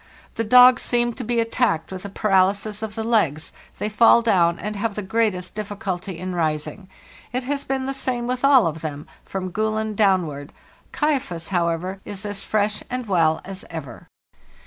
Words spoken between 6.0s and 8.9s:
in rising. It has been the same with all of